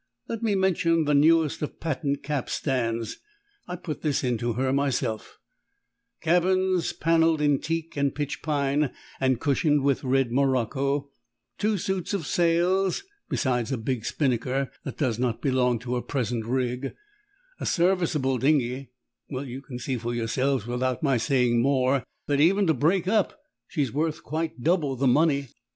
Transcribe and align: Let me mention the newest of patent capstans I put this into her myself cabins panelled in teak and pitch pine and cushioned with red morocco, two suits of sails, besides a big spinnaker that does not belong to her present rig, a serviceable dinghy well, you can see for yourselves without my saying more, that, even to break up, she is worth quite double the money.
Let 0.27 0.41
me 0.41 0.55
mention 0.55 1.05
the 1.05 1.13
newest 1.13 1.61
of 1.61 1.79
patent 1.79 2.23
capstans 2.23 3.17
I 3.67 3.75
put 3.75 4.01
this 4.01 4.23
into 4.23 4.53
her 4.53 4.73
myself 4.73 5.37
cabins 6.21 6.91
panelled 6.91 7.39
in 7.39 7.59
teak 7.59 7.95
and 7.95 8.15
pitch 8.15 8.41
pine 8.41 8.91
and 9.19 9.39
cushioned 9.39 9.83
with 9.83 10.03
red 10.03 10.31
morocco, 10.31 11.11
two 11.59 11.77
suits 11.77 12.15
of 12.15 12.25
sails, 12.25 13.03
besides 13.29 13.71
a 13.71 13.77
big 13.77 14.03
spinnaker 14.03 14.71
that 14.85 14.97
does 14.97 15.19
not 15.19 15.39
belong 15.39 15.77
to 15.77 15.93
her 15.93 16.01
present 16.01 16.47
rig, 16.47 16.95
a 17.59 17.67
serviceable 17.67 18.39
dinghy 18.39 18.89
well, 19.29 19.45
you 19.45 19.61
can 19.61 19.77
see 19.77 19.97
for 19.97 20.15
yourselves 20.15 20.65
without 20.65 21.03
my 21.03 21.17
saying 21.17 21.61
more, 21.61 22.03
that, 22.25 22.39
even 22.39 22.65
to 22.65 22.73
break 22.73 23.07
up, 23.07 23.39
she 23.67 23.83
is 23.83 23.93
worth 23.93 24.23
quite 24.23 24.63
double 24.63 24.95
the 24.95 25.05
money. 25.05 25.49